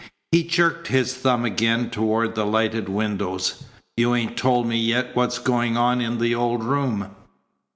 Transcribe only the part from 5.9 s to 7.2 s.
in the old room."